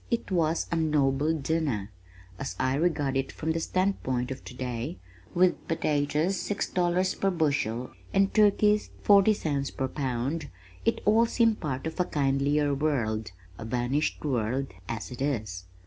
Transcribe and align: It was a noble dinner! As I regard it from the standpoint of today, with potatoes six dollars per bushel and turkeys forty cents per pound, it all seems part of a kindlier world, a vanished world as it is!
It 0.09 0.31
was 0.31 0.65
a 0.71 0.75
noble 0.77 1.31
dinner! 1.31 1.91
As 2.39 2.55
I 2.59 2.73
regard 2.73 3.15
it 3.15 3.31
from 3.31 3.51
the 3.51 3.59
standpoint 3.59 4.31
of 4.31 4.43
today, 4.43 4.97
with 5.35 5.67
potatoes 5.67 6.37
six 6.37 6.67
dollars 6.67 7.13
per 7.13 7.29
bushel 7.29 7.91
and 8.11 8.33
turkeys 8.33 8.89
forty 9.03 9.35
cents 9.35 9.69
per 9.69 9.87
pound, 9.87 10.49
it 10.85 11.01
all 11.05 11.27
seems 11.27 11.57
part 11.57 11.85
of 11.85 11.99
a 11.99 12.05
kindlier 12.05 12.73
world, 12.73 13.31
a 13.59 13.63
vanished 13.65 14.25
world 14.25 14.73
as 14.89 15.11
it 15.11 15.21
is! 15.21 15.65